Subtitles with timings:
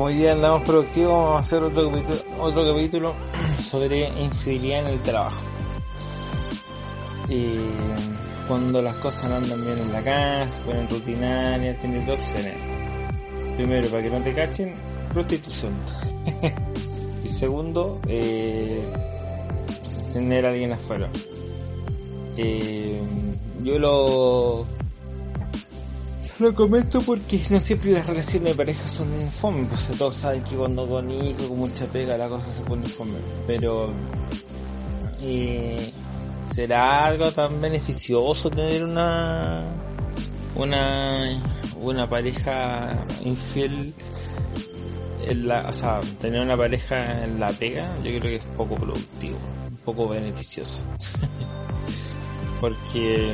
[0.00, 3.14] Como hoy día andamos productivos, vamos a hacer otro capítulo, otro capítulo
[3.58, 5.42] sobre infidelidad en el trabajo.
[7.28, 7.58] Y
[8.48, 12.56] cuando las cosas no andan bien en la casa, ponen rutinarias, tiene dos opciones.
[13.56, 14.74] Primero, para que no te cachen,
[15.12, 15.74] prostitución.
[17.26, 18.82] y segundo, eh,
[20.14, 21.10] tener a alguien afuera.
[22.38, 23.02] Eh,
[23.62, 24.66] yo lo
[26.40, 30.56] lo comento porque no siempre las relaciones de pareja son fome, pues todos saben que
[30.56, 33.18] cuando con hijos, con mucha pega, la cosa se pone fome.
[33.46, 33.92] Pero
[35.22, 35.92] eh,
[36.52, 39.64] será algo tan beneficioso tener una
[40.56, 41.40] una
[41.80, 43.94] una pareja infiel
[45.26, 48.74] en la, o sea, tener una pareja en la pega, yo creo que es poco
[48.74, 49.38] productivo,
[49.68, 50.84] un poco beneficioso.
[52.60, 53.32] porque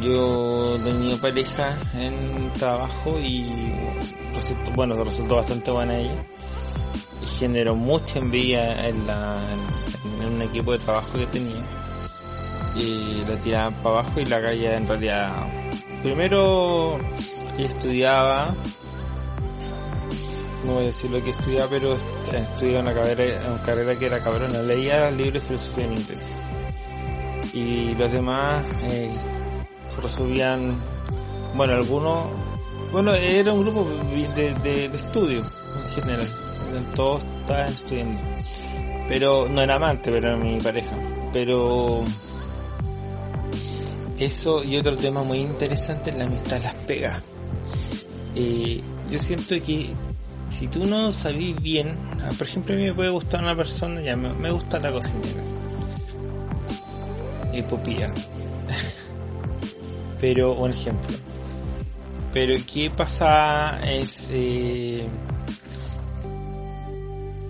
[0.00, 3.72] yo tenido pareja en trabajo y
[4.32, 6.24] resultó, bueno, resultó bastante buena ella.
[7.22, 9.40] Y generó mucha envidia en, la,
[10.20, 11.62] en, un equipo de trabajo que tenía.
[12.74, 15.32] Y la tiraban para abajo y la calle en realidad...
[16.02, 16.98] Primero
[17.56, 18.56] estudiaba,
[20.64, 21.96] no voy a decir lo que estudiaba, pero
[22.32, 24.62] estudiaba una carrera, una carrera que era cabrona.
[24.62, 26.46] Leía libros de filosofía en inglés.
[27.52, 28.64] Y los demás...
[28.82, 29.10] Eh,
[30.00, 30.76] resolvían,
[31.54, 32.28] bueno, algunos,
[32.90, 33.88] bueno, era un grupo
[34.34, 35.40] de, de, estudio
[35.84, 36.28] en general,
[36.94, 38.20] todos estaban estudiando,
[39.08, 40.96] pero no era amante, pero era mi pareja,
[41.32, 42.04] pero
[44.18, 47.50] eso y otro tema muy interesante es la amistad las pegas.
[48.34, 49.90] Eh, yo siento que
[50.48, 51.96] si tú no sabís bien,
[52.38, 55.42] por ejemplo a mí me puede gustar una persona, ya me, me gusta la cocinera,
[57.52, 58.12] y popía
[60.22, 61.16] pero un ejemplo.
[62.32, 65.04] Pero qué pasa es eh,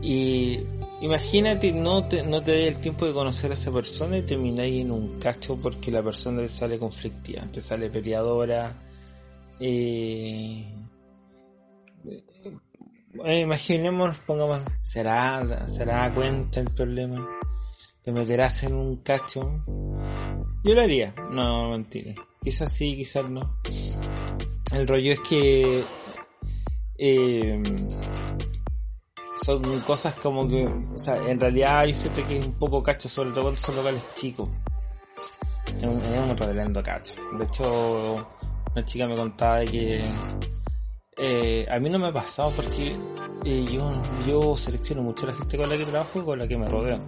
[0.00, 0.60] y
[1.02, 4.80] imagínate no te no te dé el tiempo de conocer a esa persona y termináis
[4.80, 8.82] en un cacho porque la persona te sale conflictiva, te sale peleadora.
[9.60, 10.66] Eh,
[13.26, 17.28] eh, imaginemos, pongamos, será, será cuenta el problema,
[18.02, 19.62] te meterás en un cacho.
[20.64, 22.14] Yo lo haría, no mentira.
[22.44, 23.58] Quizás sí, quizás no.
[24.72, 25.82] El rollo es que
[26.98, 27.62] eh,
[29.42, 33.08] son cosas como que, o sea, en realidad yo siento que es un poco cacho,
[33.08, 34.50] sobre todo cuando son locales chicos.
[35.76, 37.14] Es un, reverendo cacho.
[37.38, 38.28] De hecho,
[38.74, 40.04] una chica me contaba de que
[41.16, 42.94] eh, a mí no me ha pasado porque
[43.44, 43.90] eh, yo,
[44.26, 47.00] yo selecciono mucho la gente con la que trabajo y con la que me rodeo.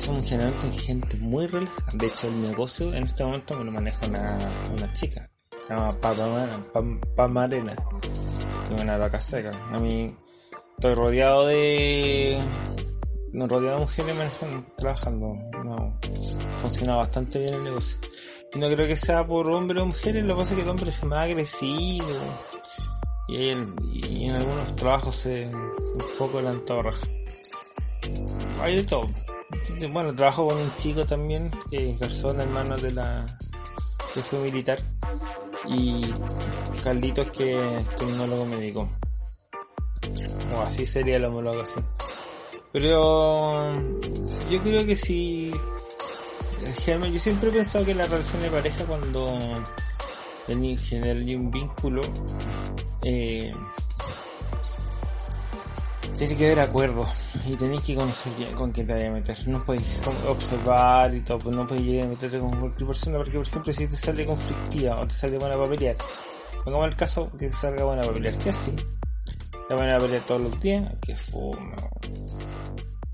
[0.00, 1.92] Somos generalmente gente muy relajada.
[1.92, 4.38] De hecho, el negocio en este momento me lo maneja una,
[4.72, 5.30] una chica.
[5.50, 5.94] Se llama
[7.14, 7.76] Pamarena.
[8.66, 9.52] Tiene una vaca seca.
[9.70, 10.16] A mí
[10.78, 12.38] estoy rodeado de...
[13.34, 15.34] No, rodeado de mujeres manejando, trabajando.
[15.64, 16.00] No,
[16.56, 17.98] funciona bastante bien el negocio.
[18.54, 20.70] Y no creo que sea por hombres o mujeres, lo que pasa es que el
[20.70, 22.06] hombre es más agresivo
[23.28, 26.94] y en, y en algunos trabajos se, un poco la antorra.
[28.62, 29.08] Hay de todo.
[29.92, 33.26] Bueno, trabajo con un chico también, que es persona hermano de la
[34.14, 34.78] que fue militar,
[35.68, 36.02] y
[36.82, 38.88] Carlitos que es tecnólogo médico.
[40.54, 41.86] o así sería la homologación.
[42.72, 43.74] Pero
[44.48, 45.52] yo creo que si
[46.86, 49.38] yo siempre he pensado que la relación de pareja cuando
[50.76, 52.02] genera un vínculo
[53.02, 53.54] eh,
[56.16, 57.08] tiene que haber acuerdos
[57.46, 59.48] y tenéis que conocer con quién te vaya a meter.
[59.48, 63.32] No podéis observar y todo, pues no podéis llegar a meterte con cualquier persona porque,
[63.32, 65.96] por ejemplo, si te sale conflictiva o te sale buena para pelear,
[66.64, 68.72] pongamos el caso que salga buena para pelear, ¿qué así?
[69.68, 71.76] Te van a pelear todos los días, que fuma.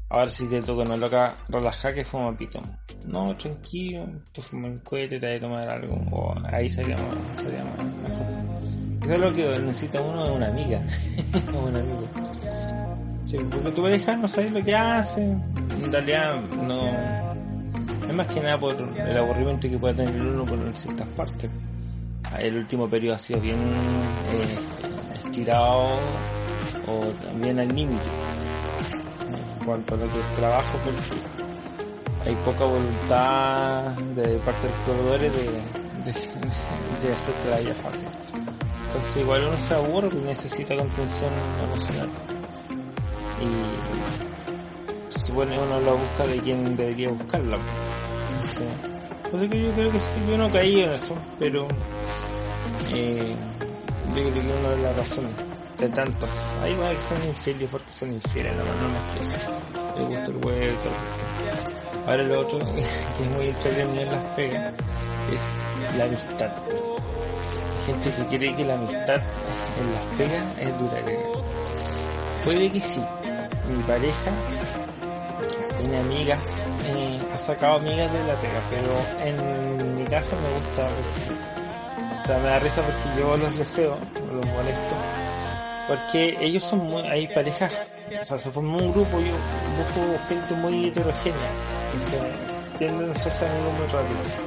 [0.09, 2.61] Ahora si te toca una loca relajar que fuma pito.
[3.07, 6.35] No, tranquilo, te fuma un cohete, te vas a tomar algo.
[6.51, 6.97] ahí sería,
[7.35, 8.27] sería mejor.
[9.03, 10.83] Eso es lo que necesita uno de una amiga.
[11.63, 12.09] un amigo.
[13.27, 15.21] Sí, porque tu pareja no sabe lo que hace.
[15.25, 16.87] En realidad no.
[18.09, 21.51] Es más que nada por el aburrimiento que puede tener uno por ciertas partes.
[22.39, 23.59] El último periodo ha sido bien
[24.33, 24.55] eh,
[25.17, 25.89] estirado
[26.87, 28.09] o también al límite
[29.29, 31.21] en cuanto a lo que es trabajo porque
[32.31, 38.07] hay poca voluntad de parte de los proveedores de, de, de hacerte la vida fácil.
[38.85, 41.31] Entonces igual uno se aburre y necesita contención
[41.65, 42.36] emocional
[43.41, 47.59] y se supone uno la busca de quien debería buscarla.
[49.25, 51.69] Entonces, que yo creo que sí, yo no caí en eso, pero
[52.93, 53.37] eh,
[54.09, 55.33] yo creo que una de las razones
[55.79, 59.39] de tantas, hay más que son infieles porque son infieles, no, no más que eso.
[59.97, 61.27] Me gusta el huevo y todo
[62.07, 64.75] Ahora lo otro, que es muy entretenido en las pegas,
[65.33, 66.53] es la amistad.
[66.69, 69.21] Hay gente que cree que la amistad
[69.79, 71.23] en las pegas es duradera.
[72.45, 73.03] Puede que sí,
[73.69, 74.31] mi pareja
[75.77, 80.89] tiene amigas, eh, ha sacado amigas de la pega, pero en mi caso me gusta,
[82.23, 83.99] o sea, me da risa porque yo los deseo,
[84.33, 84.95] los molesto,
[85.89, 87.73] porque ellos son muy, hay parejas,
[88.21, 89.33] o sea, se forma un grupo, yo
[89.77, 91.51] busco gente muy heterogénea,
[91.93, 92.23] entonces
[92.79, 94.47] tienden a hacerse amigos muy rápido.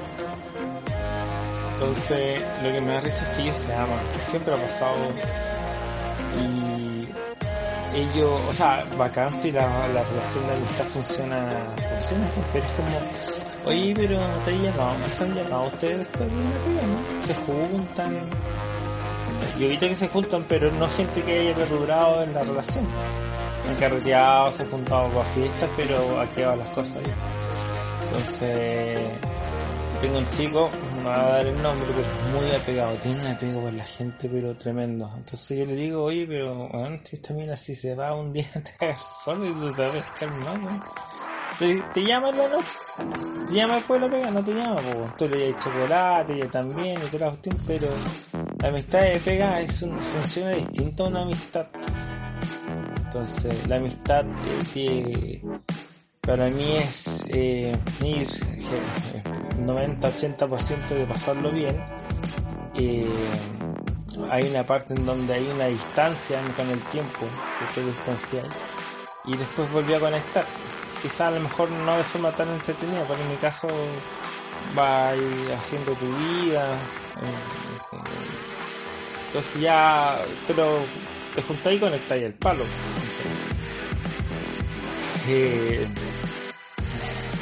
[1.73, 4.95] Entonces, lo que me da risa es que ellos se aman, siempre ha pasado
[7.93, 13.69] ellos, o sea, bacán si la, la relación de amistad funciona, funciona, pero es como,
[13.69, 17.21] oye, pero te he llamado, se han llamado ustedes después de una vida, ¿no?
[17.21, 18.29] Se juntan,
[19.57, 22.87] y ahorita que se juntan, pero no gente que haya perdurado en la relación.
[23.67, 27.13] Han carreteado, se han juntado para fiestas, pero ha quedado las cosas ahí.
[28.07, 29.11] Entonces,
[29.99, 30.71] tengo un chico,
[31.09, 33.83] no va a dar el nombre, pero es muy apegado, tiene un apego por la
[33.83, 35.09] gente, pero tremendo.
[35.15, 38.47] Entonces yo le digo, oye, pero bueno, si esta mina si se va un día
[38.53, 40.83] te hagas solo y tú te vas a ¿no?
[41.57, 42.77] Te, te, llama en la noche,
[43.47, 47.03] te llama de la pega, no te llama, pues tú le das chocolate, ella también
[47.03, 47.89] y toda la cuestión, pero
[48.59, 51.67] la amistad de pega es un, funciona distinto a una amistad.
[53.03, 54.23] Entonces, la amistad
[54.71, 55.41] tiene
[56.29, 58.27] para mí es eh, ir
[59.65, 61.83] 90-80% de pasarlo bien.
[62.75, 63.29] Eh,
[64.29, 67.25] hay una parte en donde hay una distancia con el tiempo,
[67.57, 68.45] que te distancias
[69.25, 70.45] y después volví a conectar.
[71.01, 73.67] Quizás a lo mejor no de forma tan entretenida, pero en mi caso
[74.77, 75.09] va
[75.57, 76.73] haciendo tu vida.
[77.23, 77.97] Eh,
[79.29, 80.15] entonces ya,
[80.45, 80.77] pero
[81.33, 82.65] te juntáis y conectáis el palo.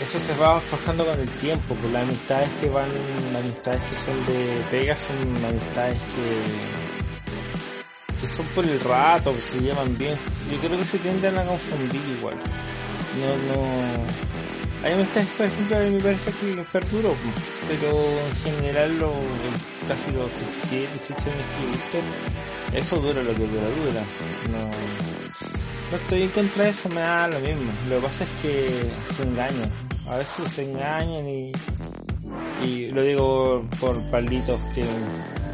[0.07, 2.87] Eso se va forjando con el tiempo, pues las amistades que van,
[3.33, 6.43] las amistades que son de pega son amistades que,
[8.21, 10.17] que son por el rato, que se llevan bien.
[10.49, 12.37] Yo creo que se tienden a confundir igual.
[12.37, 13.65] No, no.
[14.85, 17.35] Hay amistades, por ejemplo, de mi pareja que perduró, pues,
[17.67, 17.89] pero
[18.45, 19.11] en general lo,
[19.89, 21.97] casi los 17, 18 años que he visto,
[22.73, 24.05] eso dura lo que dura, dura.
[24.51, 24.71] No,
[25.91, 27.73] no estoy en contra de eso, me da lo mismo.
[27.89, 29.69] Lo que pasa es que se engañan.
[30.09, 31.51] A veces se engañan y,
[32.63, 34.87] y lo digo por palitos que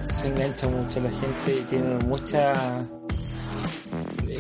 [0.06, 2.88] se engancha mucho la gente y tiene mucha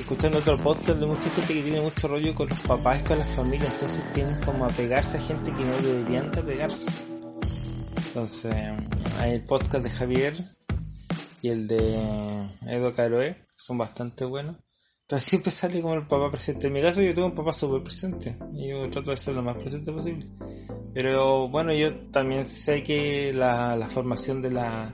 [0.03, 3.29] escuchando otro podcast de mucha gente que tiene mucho rollo con los papás con las
[3.29, 6.91] familias, entonces tienen como a pegarse a gente que no deberían de pegarse.
[8.07, 8.53] Entonces,
[9.17, 10.35] hay el podcast de Javier
[11.41, 14.57] y el de Edo Caroe, son bastante buenos.
[15.07, 16.67] Pero siempre sale como el papá presente.
[16.67, 18.37] En mi caso yo tuve un papá súper presente.
[18.53, 20.25] Yo trato de ser lo más presente posible.
[20.93, 24.93] Pero bueno, yo también sé que la, la formación de la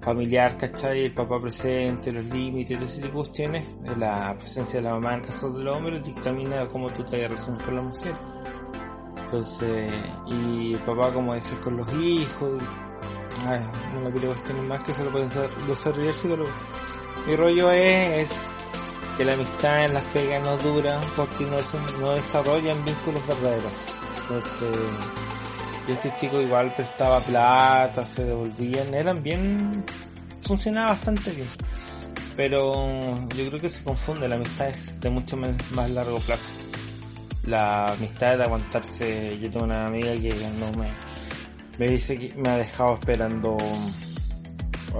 [0.00, 1.06] familiar, ¿cachai?
[1.06, 3.66] El papá presente, los límites, todo ese tipo de cuestiones,
[3.98, 7.74] la presencia de la mamá en caso del hombre dictamina cómo tú te relacionas con
[7.74, 8.14] la mujer.
[9.18, 9.92] Entonces,
[10.28, 12.62] y el papá, como dices, con los hijos.
[13.46, 13.60] Ay,
[13.98, 15.28] una pila de cuestiones más que se lo pueden
[15.66, 16.46] desarrollarse, pero
[17.26, 18.54] mi rollo es, es
[19.16, 21.56] que la amistad en las pegas no dura porque no,
[22.00, 23.72] no desarrollan vínculos verdaderos.
[24.22, 24.68] Entonces,
[25.88, 29.84] y este chico igual prestaba plata, se devolvían, eran bien,
[30.40, 31.48] funcionaba bastante bien.
[32.34, 36.52] Pero yo creo que se confunde, la amistad es de mucho más largo plazo.
[37.44, 40.88] La amistad de aguantarse, yo tengo una amiga que no me,
[41.78, 43.56] me dice que me ha dejado esperando,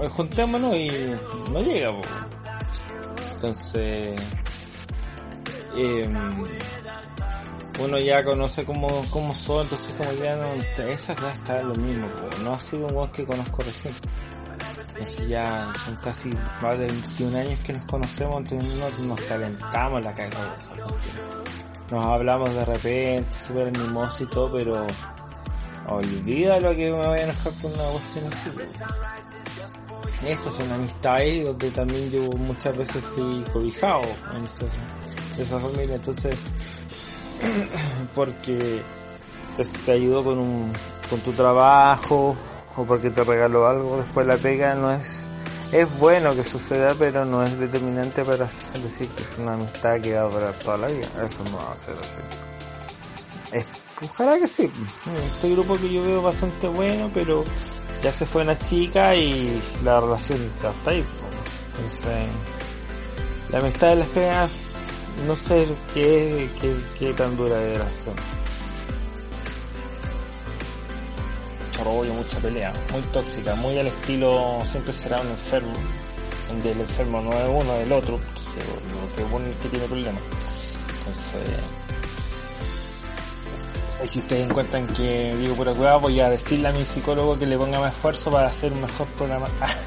[0.09, 0.89] juntémonos y
[1.51, 1.91] no llega.
[3.37, 4.19] Entonces,
[5.75, 6.09] eh,
[7.79, 12.07] uno ya conoce cómo, cómo son, entonces como ya no interesa que está lo mismo,
[12.41, 13.93] no ha sido un weón que conozco recién.
[14.87, 16.29] Entonces ya son casi
[16.63, 20.73] más de 21 años que nos conocemos, entonces nos calentamos la cabeza.
[21.91, 24.87] Nos hablamos de repente, súper animoso y todo, pero
[25.85, 28.49] olvida lo que me vaya a enojar con una cuestión así.
[30.23, 34.01] Esas son amistades donde también yo muchas veces fui cobijado
[34.33, 36.35] en esa familia, entonces
[38.15, 38.81] porque
[39.55, 40.73] te, te ayudó con, un,
[41.09, 42.35] con tu trabajo
[42.75, 45.25] o porque te regaló algo, después la pega no es,
[45.71, 50.13] es bueno que suceda, pero no es determinante para decir que es una amistad que
[50.13, 51.07] va a durar toda la vida.
[51.25, 52.17] Eso no va a ser así.
[53.51, 53.65] Es,
[54.03, 54.71] ojalá que sí.
[55.25, 57.43] Este grupo que yo veo bastante bueno, pero
[58.01, 61.05] ya se fue una chica y la relación está ahí.
[61.67, 62.27] Entonces,
[63.49, 64.51] la amistad de las pegas
[65.25, 68.13] no sé qué, qué, qué tan dura de ser.
[71.85, 75.73] Mucho mucha pelea, muy tóxica, muy al estilo siempre será un enfermo,
[76.47, 79.85] donde el enfermo no es uno, es el otro, lo que es bueno que tiene
[79.85, 80.21] problemas.
[80.99, 81.39] Entonces,
[84.03, 87.45] y si ustedes encuentran que digo pura cueva, voy a decirle a mi psicólogo que
[87.45, 89.47] le ponga más esfuerzo para hacer un mejor programa.